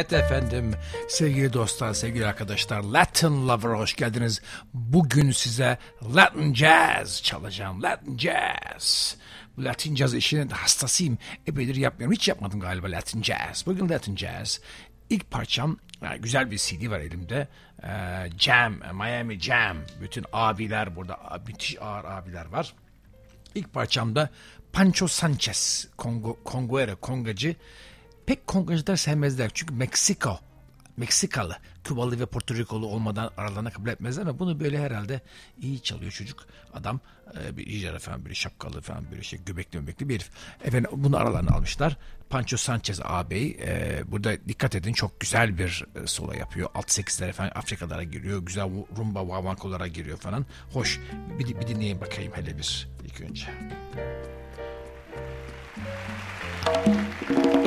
[0.00, 0.74] Evet efendim
[1.08, 4.42] sevgili dostlar sevgili arkadaşlar Latin Lover'a hoş geldiniz.
[4.74, 5.78] Bugün size
[6.14, 9.16] Latin Jazz çalacağım Latin Jazz.
[9.56, 11.18] Bu Latin Jazz işinin de hastasıyım.
[11.46, 13.66] Epeydir yapmıyorum hiç yapmadım galiba Latin Jazz.
[13.66, 14.60] Bugün Latin Jazz.
[15.10, 15.76] İlk parçam
[16.18, 17.48] güzel bir CD var elimde.
[17.82, 19.76] Ee, Jam, Miami Jam.
[20.00, 22.74] Bütün abiler burada müthiş ağır abiler var.
[23.54, 24.30] İlk parçamda
[24.72, 27.56] Pancho Sanchez, Kongo, Kongoere, Kongacı.
[28.26, 30.38] Pek Kongacılar sevmezler çünkü Meksiko,
[30.96, 35.20] Meksikalı, Kübalı ve Porto olmadan aralarına kabul etmezler ama bunu böyle herhalde
[35.60, 36.46] iyi çalıyor çocuk.
[36.72, 37.00] Adam
[37.38, 40.30] e, bir icara falan böyle şapkalı falan böyle şey göbekli göbekli bir herif.
[40.64, 41.96] Efendim bunu aralarına almışlar.
[42.30, 46.68] Pancho Sanchez ağabey e, burada dikkat edin çok güzel bir e, solo yapıyor.
[46.74, 48.38] Alt sekizlere falan Afrikalara giriyor.
[48.38, 50.46] Güzel rumba vavankolara giriyor falan.
[50.72, 51.00] Hoş.
[51.38, 53.46] Bir, bir dinleyin bakayım hele bir ilk önce.
[57.30, 57.59] Besame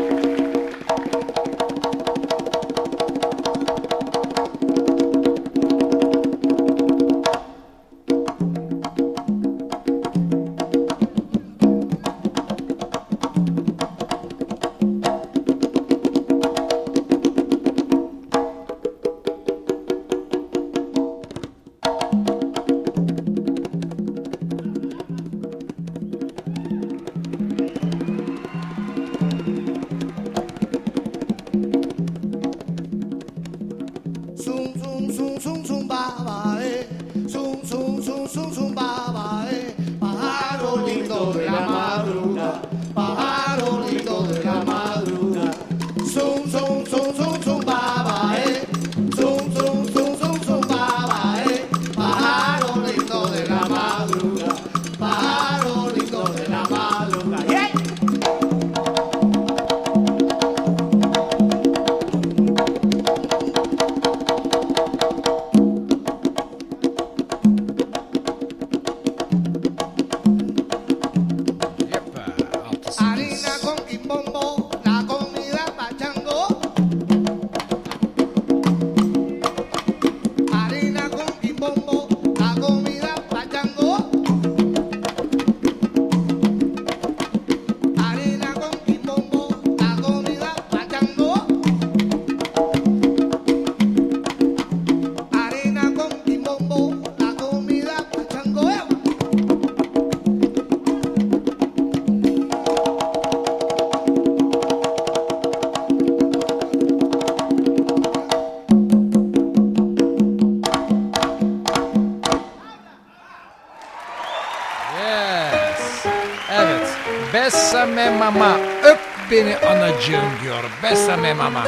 [120.04, 120.64] anacığım diyor.
[120.84, 121.64] Besame mama.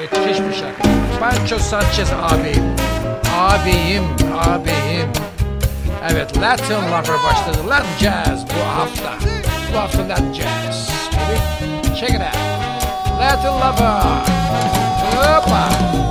[0.00, 0.82] Müthiş bir şarkı.
[1.20, 2.76] Pancho Sanchez ağabeyim.
[3.40, 4.04] Ağabeyim,
[4.40, 5.12] ağabeyim.
[6.10, 7.68] Evet Latin Lover başladı.
[7.68, 9.12] Latin Jazz bu hafta.
[9.74, 10.90] Bu hafta Latin Jazz.
[11.12, 12.00] Baby.
[12.00, 13.20] Check it out.
[13.20, 14.02] Latin Lover.
[15.16, 16.09] Hoppa.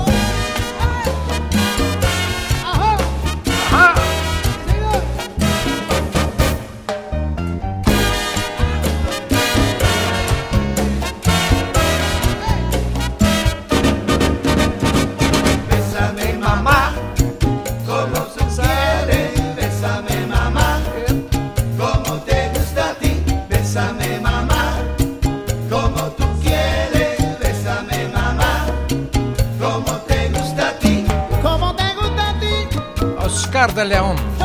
[33.60, 34.39] Oscar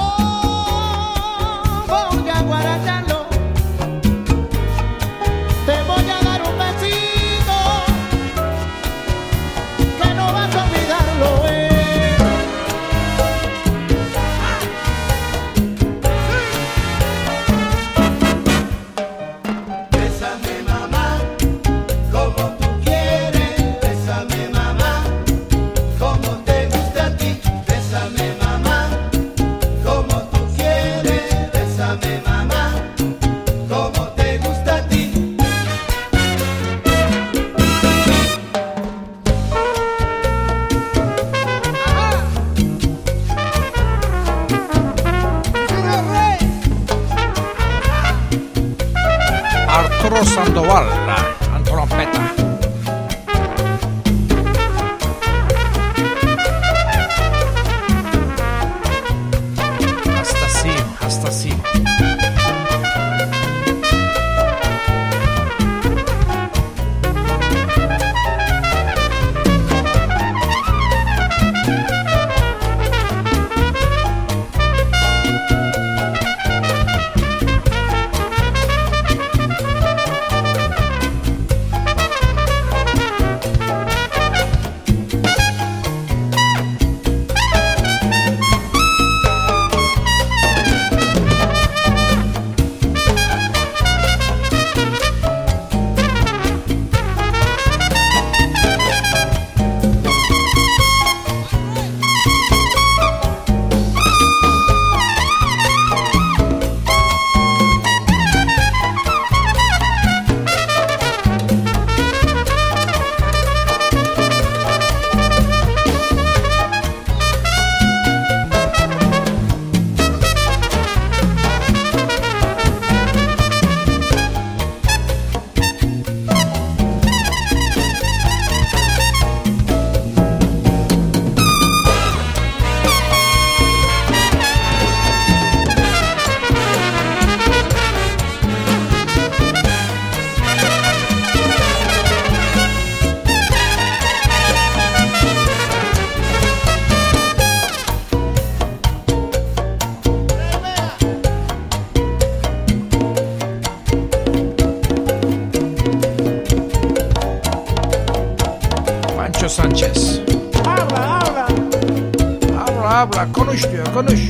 [162.95, 164.21] Abla konuş diyor konuş.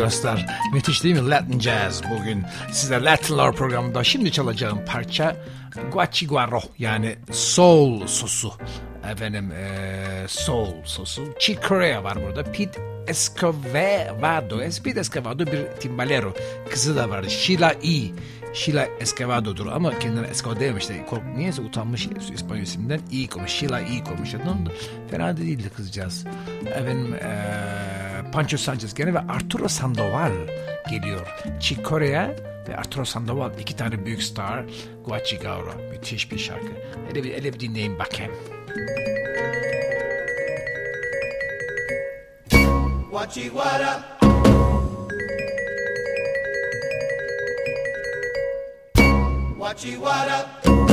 [0.00, 5.36] Dostlar, müthiş değil mi Latin Jazz bugün size Latin Lore programında şimdi çalacağım parça
[5.92, 8.52] Guachiguaro yani soul sosu.
[9.12, 11.22] Efendim eee, soul sosu.
[11.38, 12.42] Chick Corea var burada.
[12.52, 14.58] Pete Escovedo.
[14.84, 16.34] Pete Escovedo bir timbalero.
[16.70, 17.24] Kızı da var.
[17.28, 18.10] Sheila E.
[18.54, 23.50] Sheila Escovedo'dur ama kendine Escovedo demiş de kork- niyeyse utanmış İspanyol isminden E koymuş.
[23.52, 24.30] Sheila E koymuş.
[25.10, 26.24] Fena da değildi kızcağız.
[26.66, 30.32] Efendim eee Pancho Sanchez gene ve Arturo Sandoval
[30.90, 31.26] geliyor.
[31.60, 32.30] Chick Corea
[32.68, 34.64] ve Arturo Sandoval iki tane büyük star.
[35.04, 35.74] Guachiguaro.
[35.90, 36.72] Müthiş bir şarkı.
[37.08, 38.32] Hele bir, hele bir dinleyin bakayım.
[43.10, 44.18] Guachiguara.
[49.58, 50.89] Guachiguara.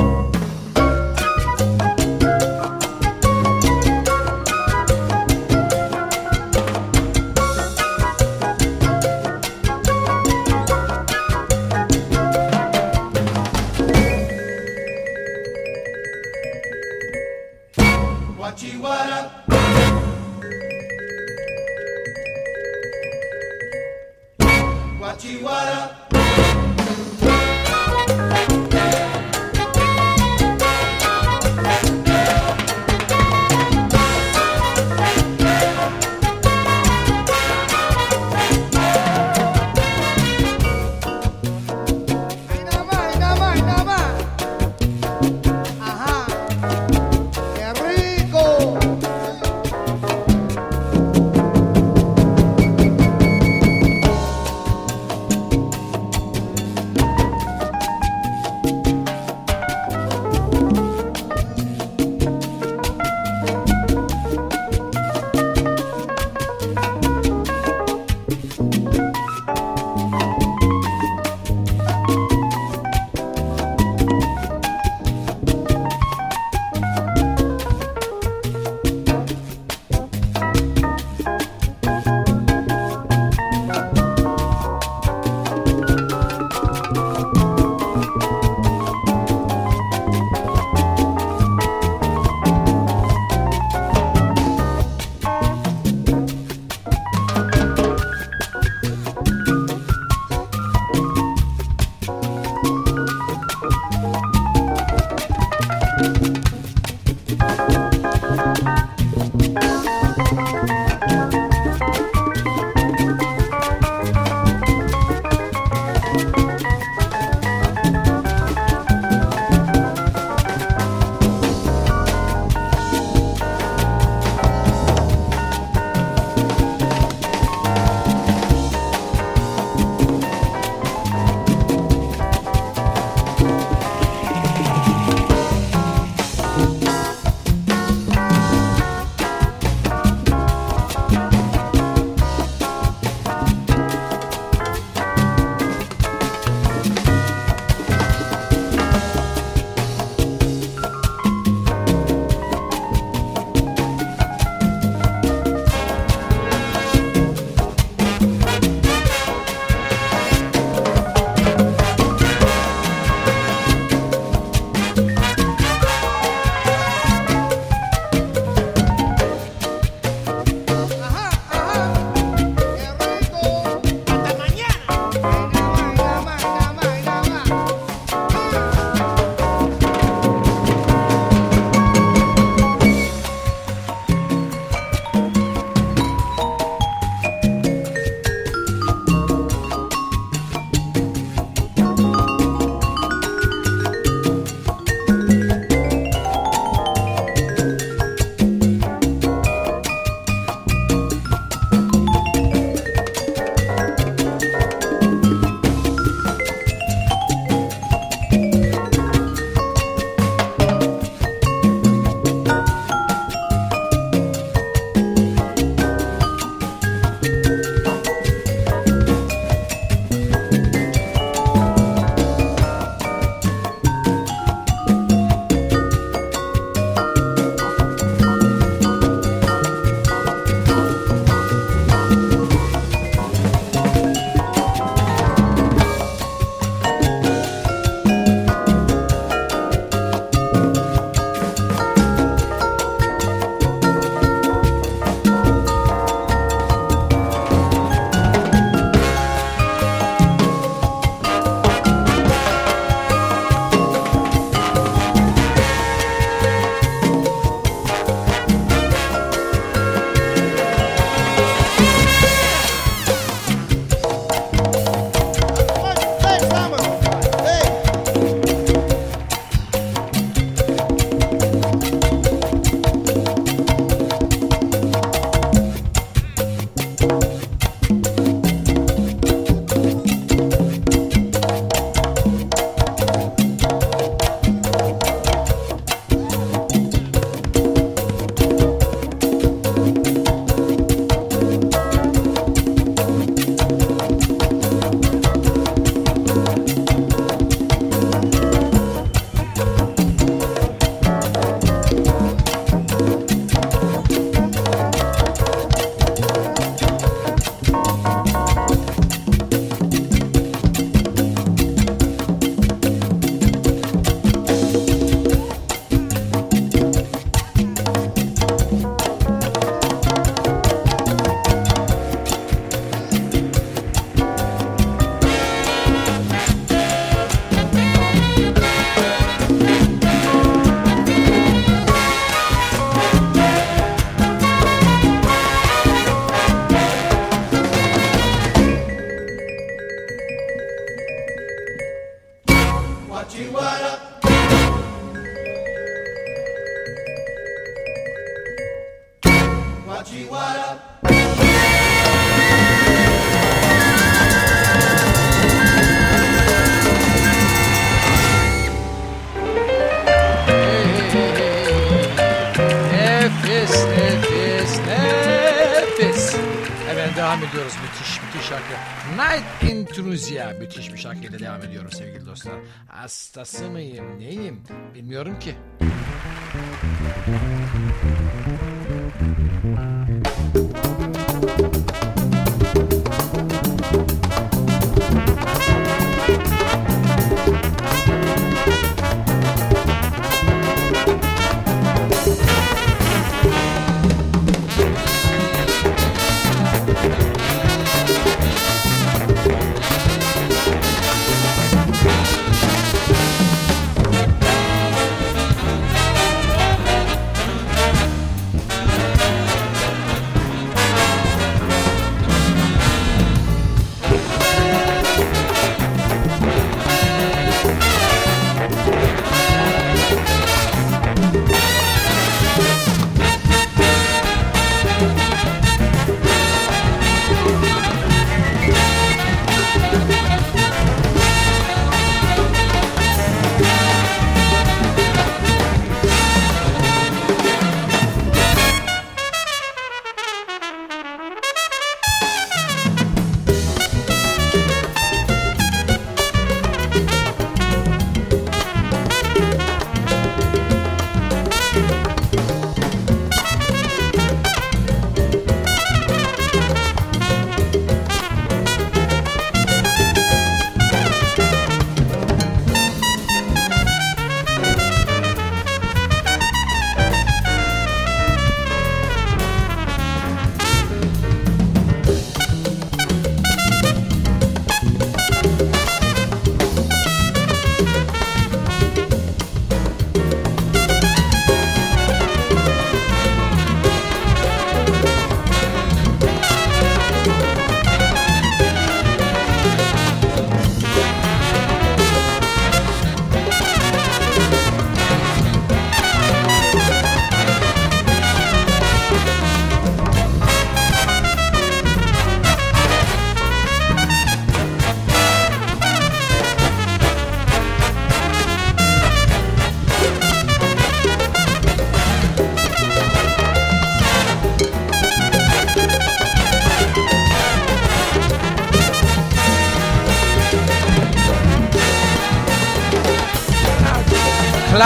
[371.37, 372.53] Şarkıyla devam ediyoruz sevgili dostlar.
[372.87, 374.63] Hastası mıyım, neyim
[374.95, 375.55] bilmiyorum ki.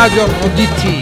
[0.01, 1.00] Rádio Afrodite.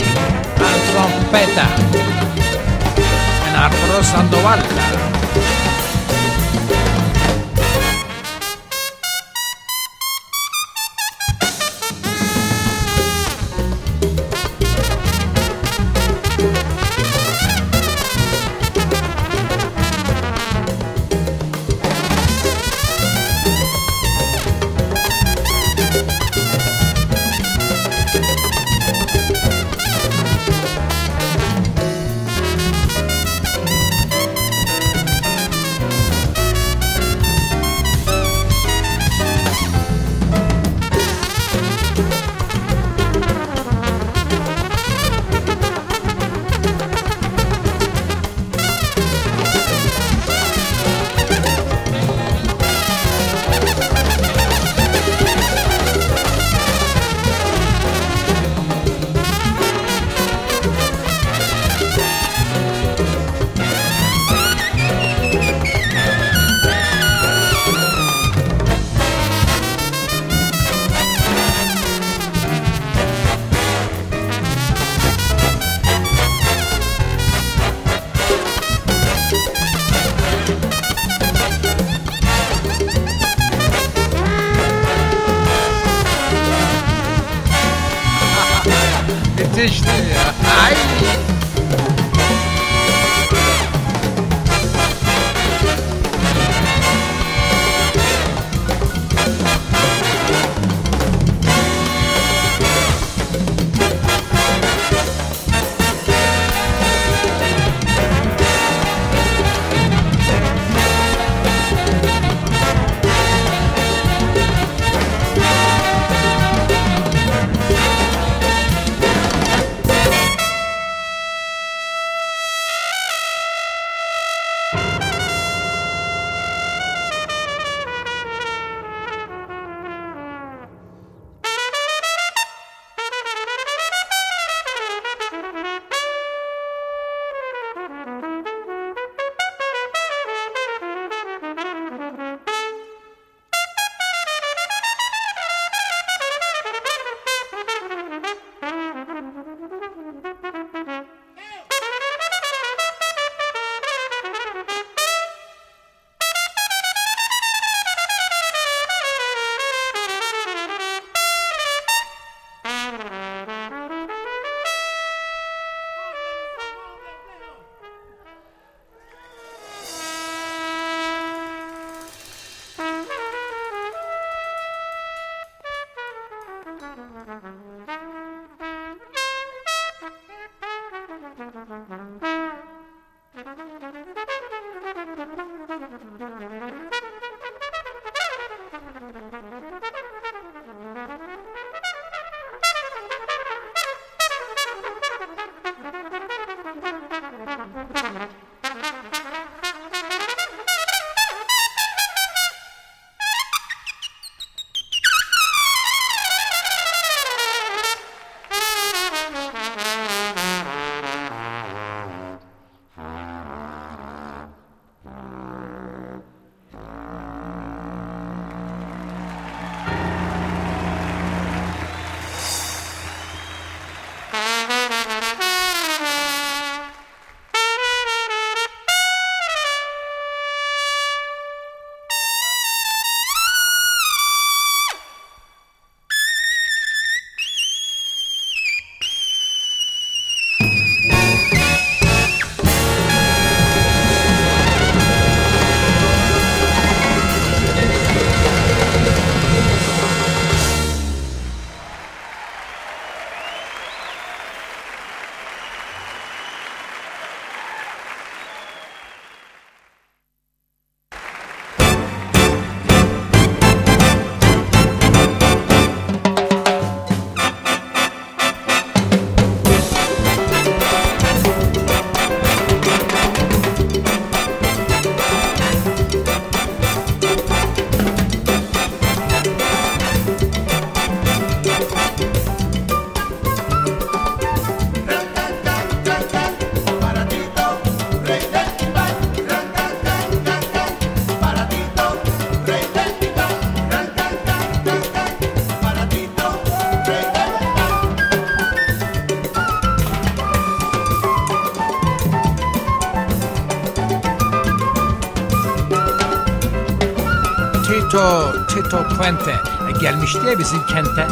[310.36, 311.28] E, ya bizim kente.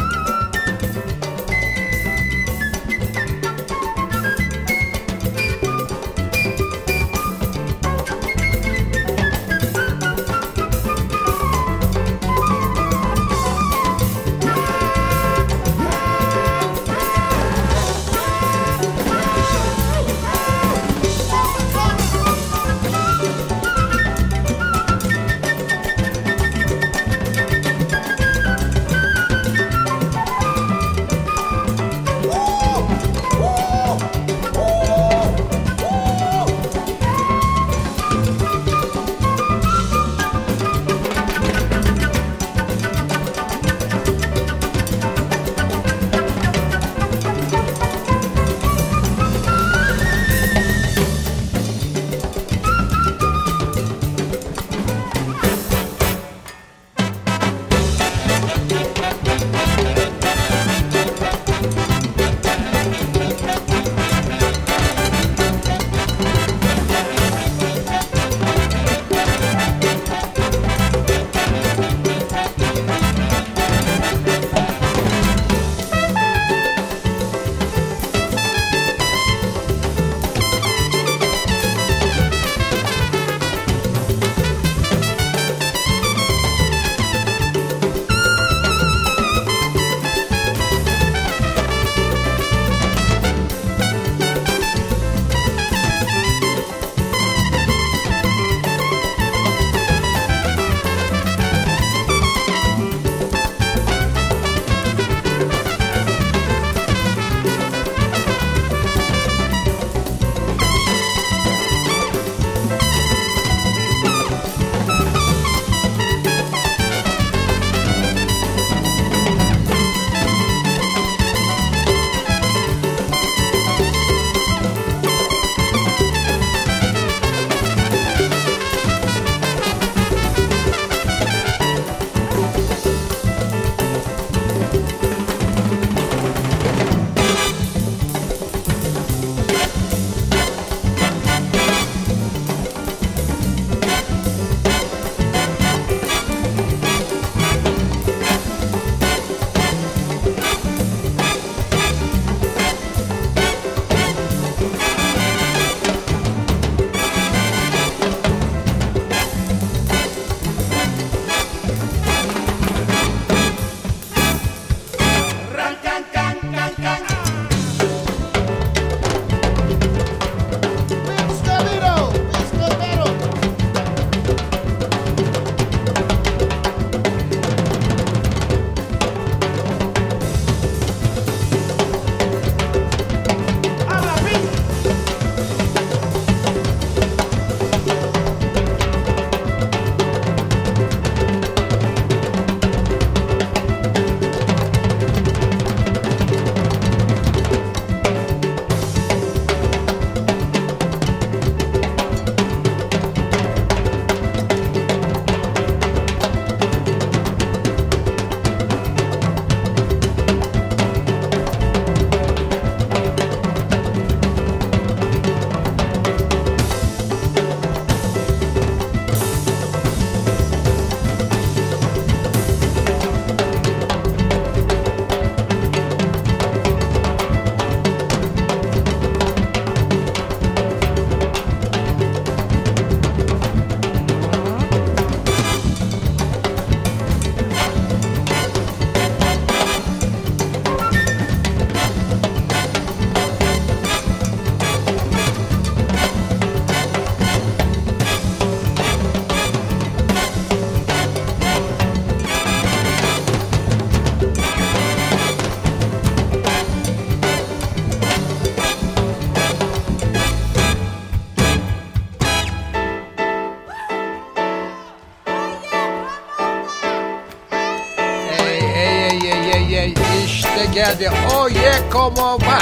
[270.97, 272.59] de oye cómo va,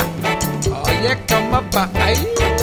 [0.84, 2.55] oye cómo va, ahí.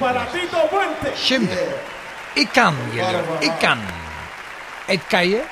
[0.00, 1.12] Para Tito Puente.
[1.16, 1.58] Şimdi
[2.36, 3.22] ikan geliyor.
[3.42, 3.78] İkan.
[4.88, 5.42] Etkayı,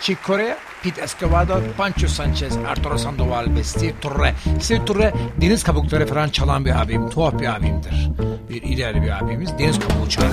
[0.00, 4.34] Chick Corea, Pete Escobar, Pancho Sanchez, Arturo Sandoval ve Steve Turre.
[4.60, 7.10] Steve Turre deniz kabukları falan çalan bir abim.
[7.10, 8.10] Tuhaf bir abimdir.
[8.48, 9.58] Bir ileri bir abimiz.
[9.58, 10.28] Deniz kabuğu çalar.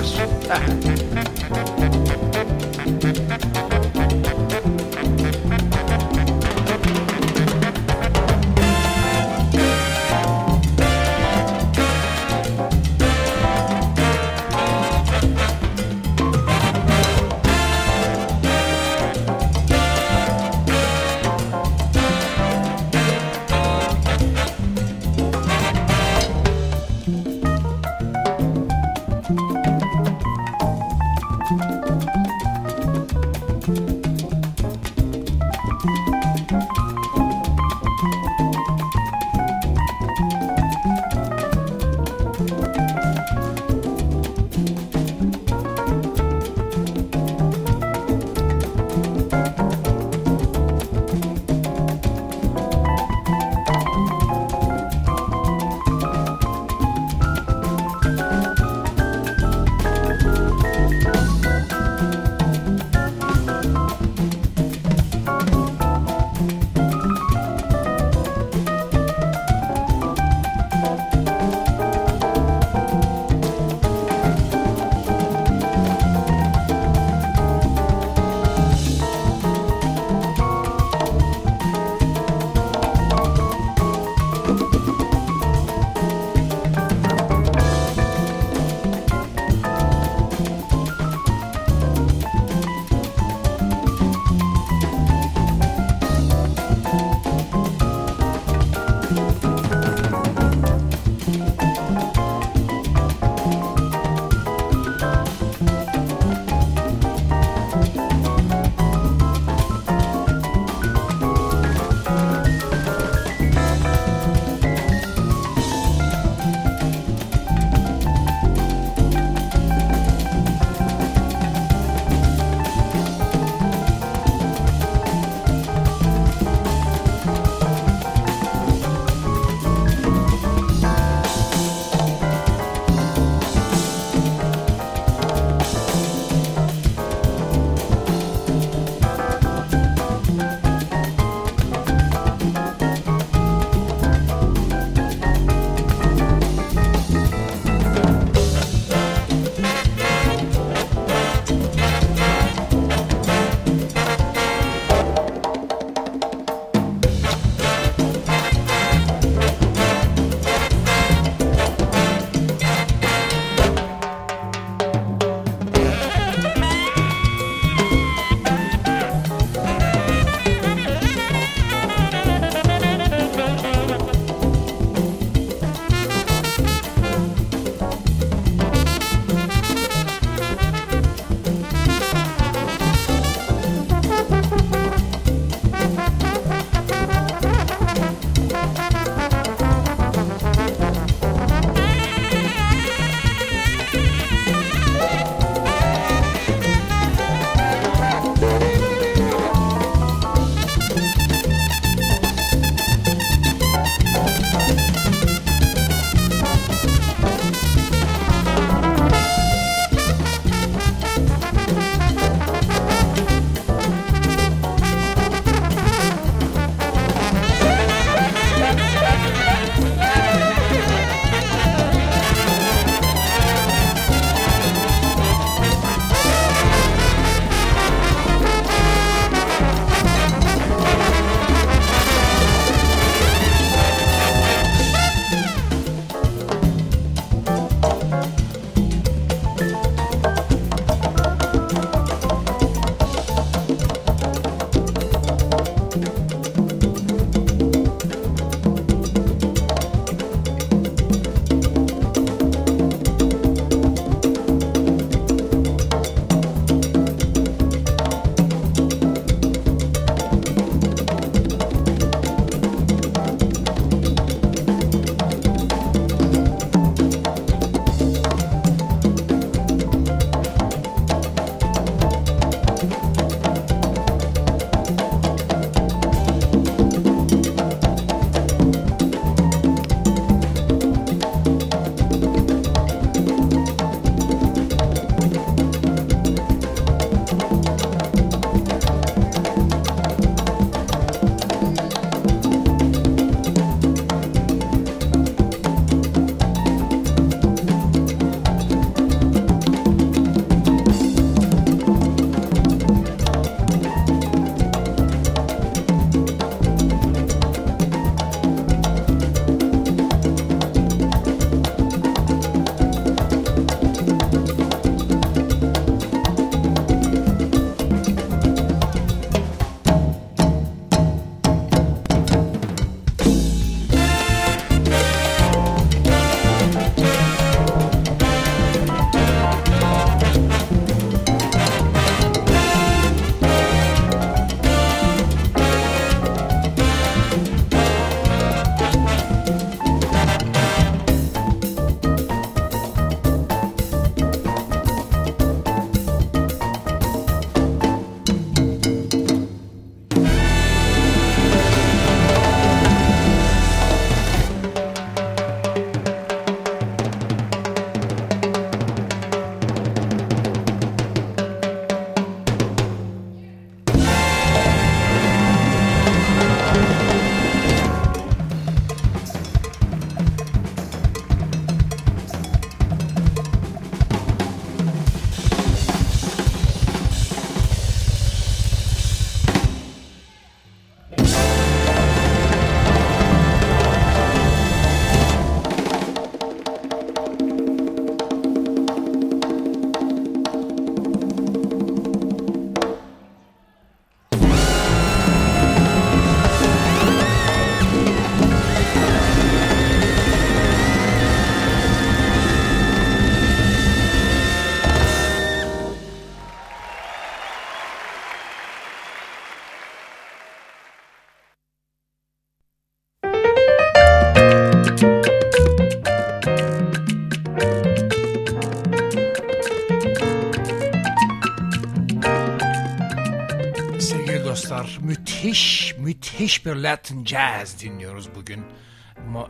[425.10, 428.64] Müthiş, müthiş bir Latin Jazz dinliyoruz bugün.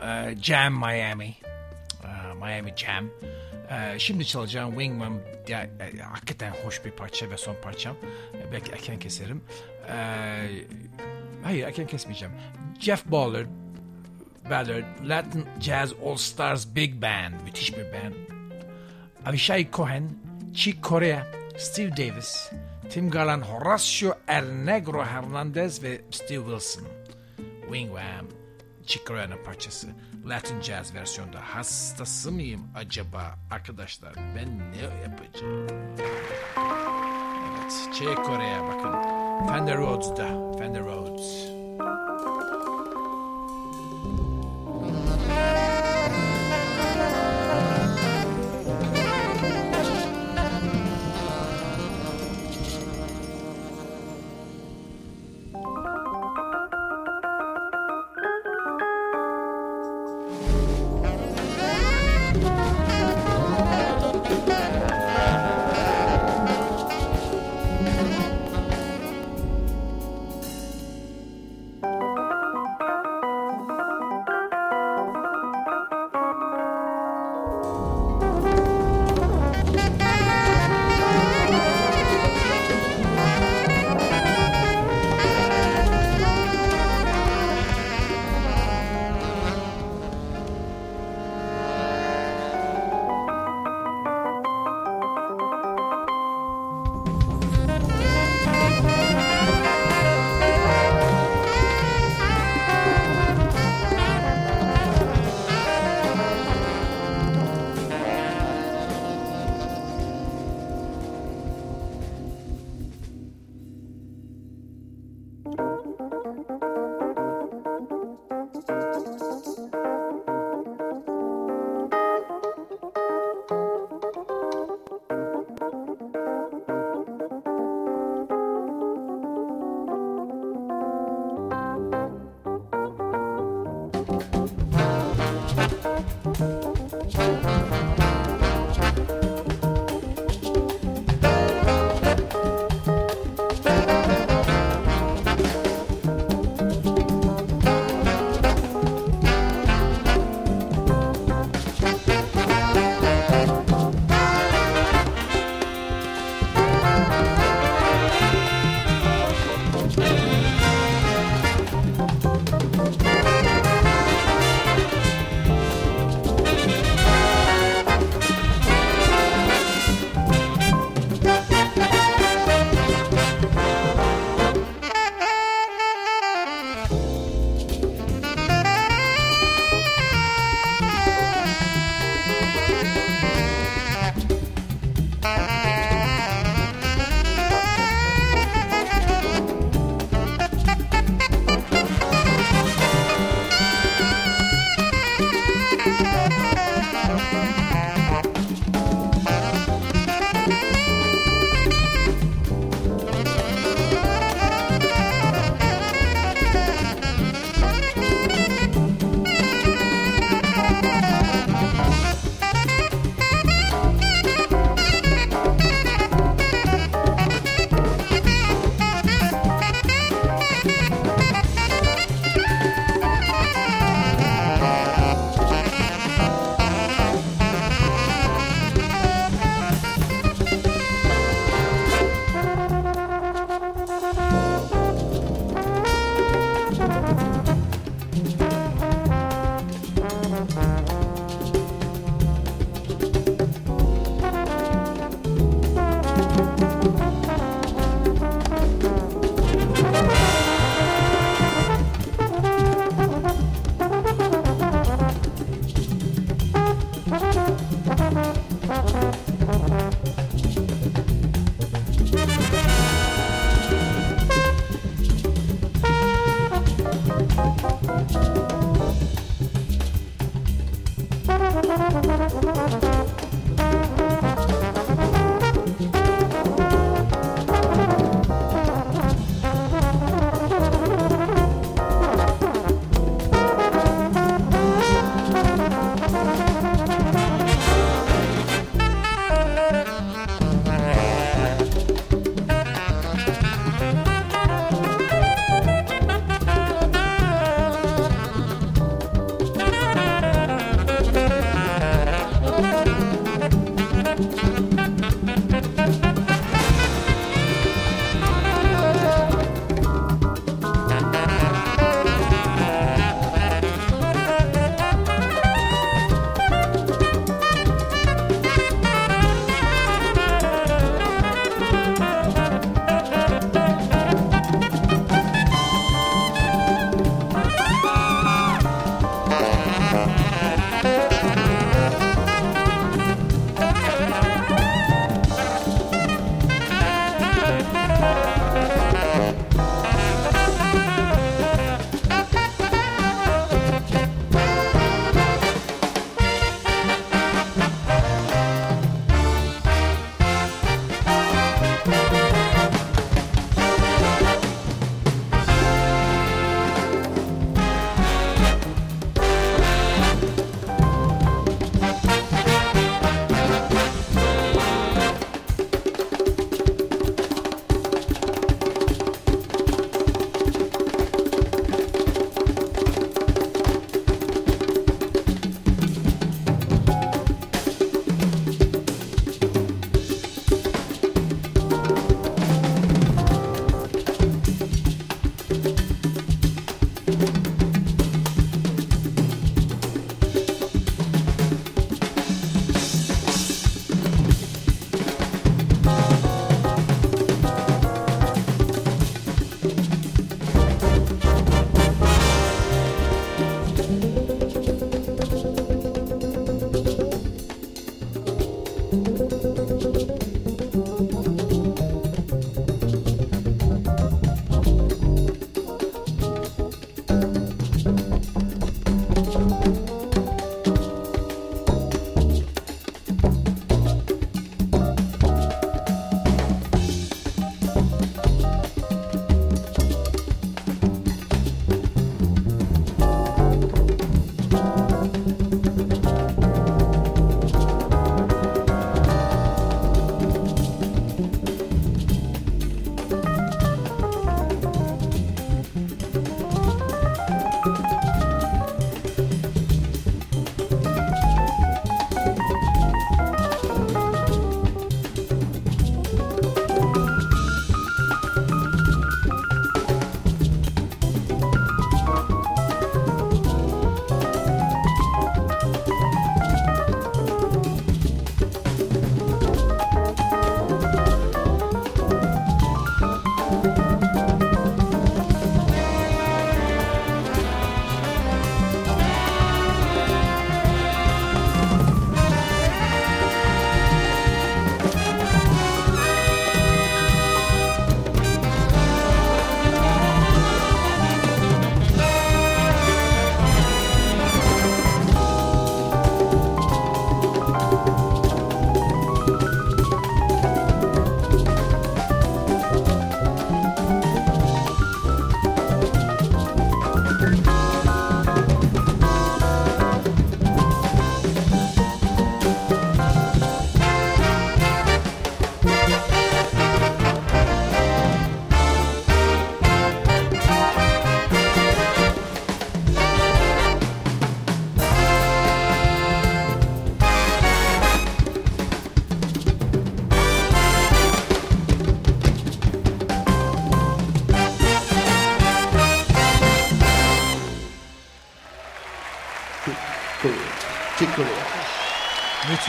[0.02, 1.34] E, Jam Miami.
[2.04, 3.04] E, Miami Jam.
[3.70, 5.66] E, Şimdi çalacağım Wingman ya,
[6.12, 7.96] hakikaten hoş bir parça ve son parçam.
[8.52, 9.44] Belki erken keserim.
[11.42, 12.34] Hayır erken kesmeyeceğim.
[12.80, 13.46] Jeff Ballard,
[14.50, 17.34] Ballard, Latin Jazz All Stars Big Band.
[17.44, 18.14] Müthiş bir band.
[19.26, 20.04] Avishai Cohen,
[20.54, 21.26] Chick Corea,
[21.58, 22.50] Steve Davis,
[22.91, 26.84] Tim Garland, Horacio El Negro Hernandez ve Steve Wilson.
[27.68, 28.26] Wingwam,
[28.86, 29.07] Chick
[29.45, 29.88] parçası.
[30.26, 31.41] Latin Jazz versiyonda.
[31.41, 34.14] Hastası mıyım acaba arkadaşlar?
[34.16, 35.66] Ben ne yapacağım?
[37.53, 38.93] Evet, Chick Corea bakın.
[39.49, 40.59] Fender Rhodes'da.
[40.59, 41.59] Fender Rhodes.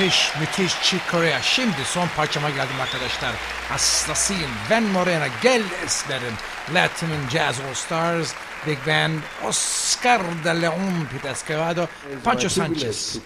[0.01, 1.41] Müthiş, müthiş Chick Corea.
[1.41, 3.31] Şimdi son parçama geldim arkadaşlar.
[3.69, 4.51] Hastasıyım.
[4.69, 6.33] Ben Morena, gel esmerim.
[6.73, 8.33] Latin and Jazz All Stars,
[8.67, 11.43] Big Band, Oscar de Leon It's
[12.23, 13.17] Pancho Sanchez,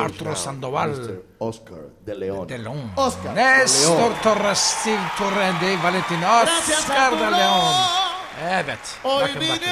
[0.00, 0.90] Arturo Sandoval.
[1.40, 2.48] Oscar de Leon.
[2.48, 4.12] de Leon, Oscar Nestor.
[4.22, 7.38] Torres, Steve Torrente, Valentin, Oscar de.
[7.38, 7.74] Leon.
[8.50, 9.68] Evet, bakın bakın.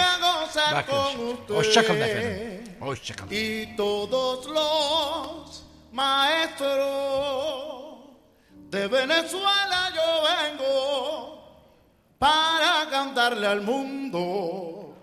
[0.74, 1.54] Bakın.
[1.54, 2.64] Hoşçakalın efendim.
[2.80, 3.30] Hoşçakalın.
[5.92, 6.80] Maestros
[8.70, 11.40] de Venezuela yo vengo
[12.18, 14.94] para cantarle al mundo.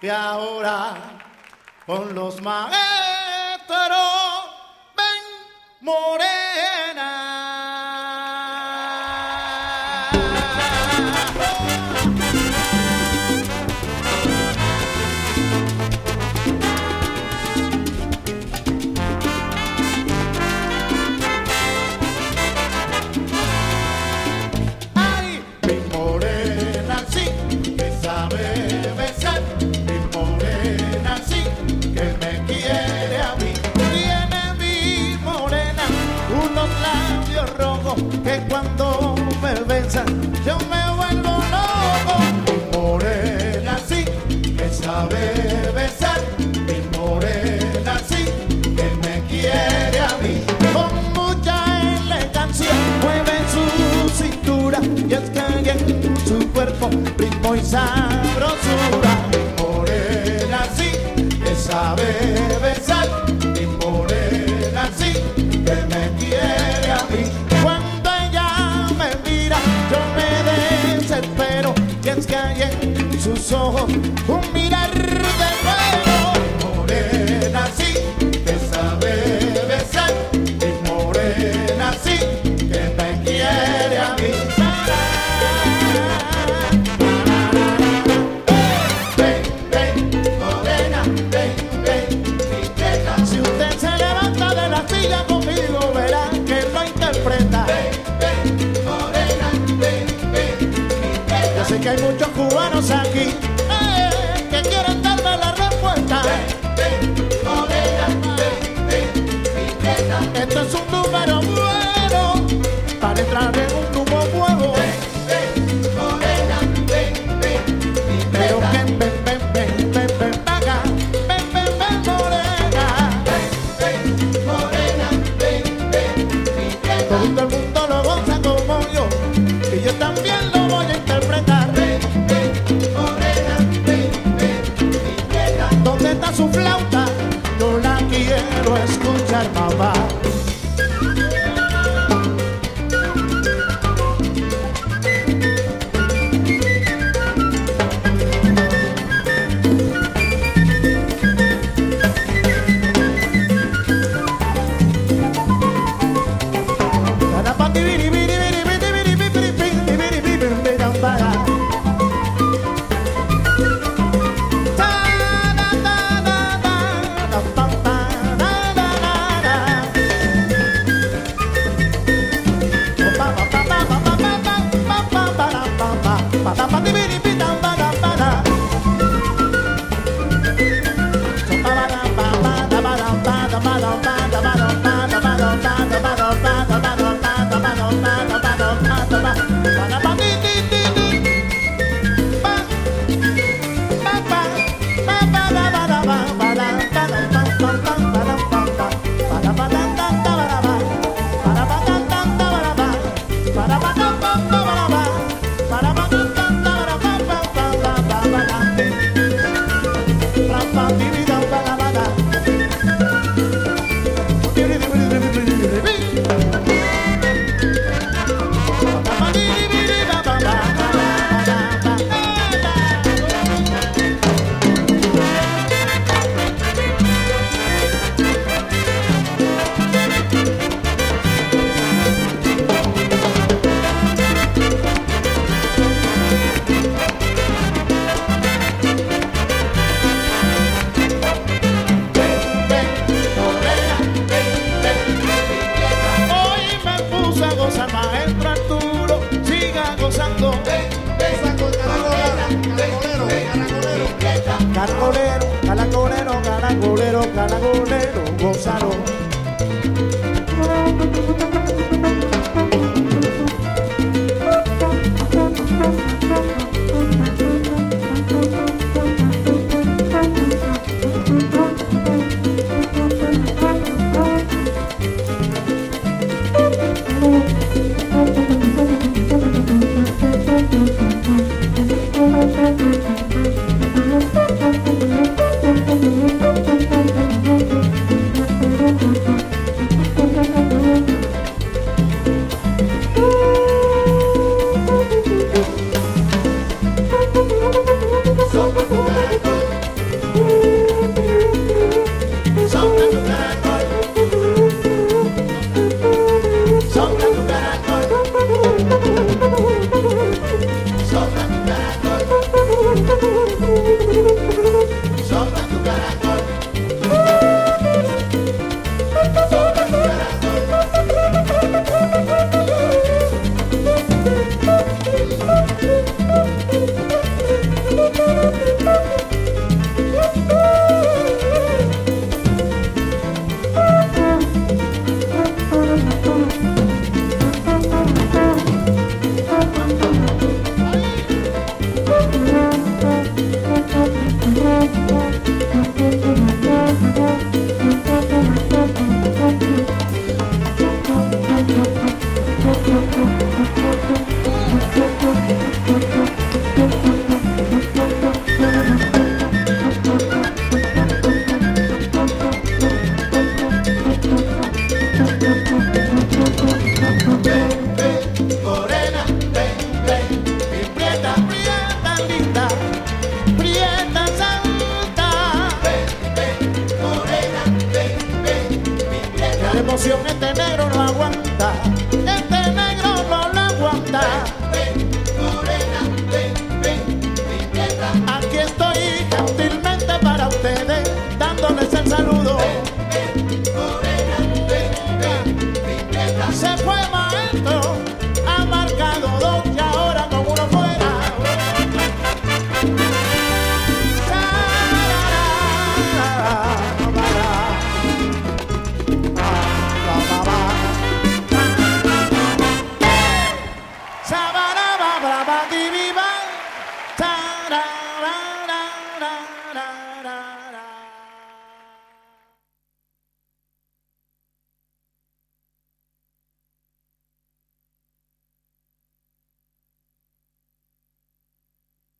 [0.00, 0.94] Y ahora
[1.86, 2.78] con los maestros
[4.96, 5.24] ven
[5.80, 6.73] morena.